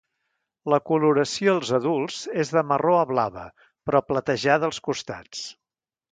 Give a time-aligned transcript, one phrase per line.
[0.73, 3.43] La coloració els adults és de marró a blava
[3.89, 5.43] però platejada als costats.